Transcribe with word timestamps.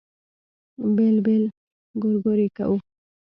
بېل 0.95 1.17
بېل 1.25 1.43
ګورګورې 2.01 2.47
کوو. 2.57 2.77